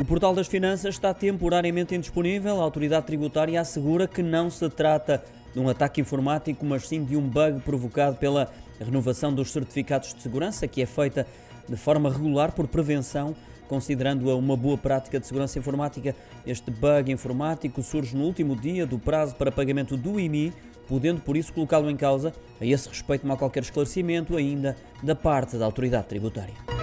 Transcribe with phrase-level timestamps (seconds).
[0.00, 2.60] O Portal das Finanças está temporariamente indisponível.
[2.60, 5.22] A autoridade tributária assegura que não se trata
[5.52, 8.50] de um ataque informático, mas sim de um bug provocado pela
[8.80, 11.26] renovação dos certificados de segurança, que é feita
[11.68, 13.36] de forma regular por prevenção,
[13.68, 16.16] considerando-a uma boa prática de segurança informática.
[16.46, 20.52] Este bug informático surge no último dia do prazo para pagamento do IMI,
[20.88, 22.32] podendo por isso colocá-lo em causa.
[22.60, 26.81] A esse respeito, não há qualquer esclarecimento ainda da parte da autoridade tributária.